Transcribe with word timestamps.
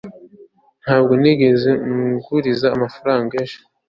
ntabwo 0.83 1.13
nigeze 1.21 1.71
nguriza 2.15 2.67
amafaranga 2.75 3.31
ejo 3.43 3.59